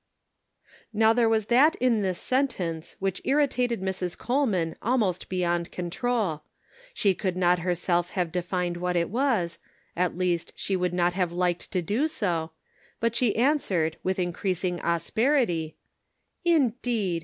Now 0.91 1.13
there 1.13 1.29
was 1.29 1.45
that 1.45 1.75
in 1.75 2.01
this 2.01 2.17
sentence 2.17 2.95
which 2.97 3.21
irritated 3.23 3.83
Mrs. 3.83 4.17
Coleman 4.17 4.75
almost 4.81 5.29
beyond 5.29 5.71
control; 5.71 6.41
she 6.91 7.13
could 7.13 7.37
not 7.37 7.59
herself 7.59 8.09
have 8.17 8.31
defined 8.31 8.77
what 8.77 8.95
it 8.95 9.11
was, 9.11 9.59
at 9.95 10.17
least 10.17 10.53
she 10.55 10.75
would 10.75 10.91
not 10.95 11.13
have 11.13 11.31
liked 11.31 11.71
to 11.73 11.83
do 11.83 12.07
so, 12.07 12.49
but 12.99 13.15
she 13.15 13.35
answered, 13.35 13.97
with 14.01 14.17
increasing 14.17 14.79
asperity:" 14.79 15.75
Indeed 16.57 17.19